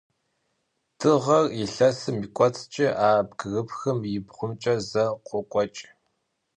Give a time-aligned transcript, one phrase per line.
[0.99, 5.83] Дыгъэр илъэсым и кӏуэцӏкӏэ, а бгырыпхым и бгъумкӏэ зэ къокӏуэкӏ.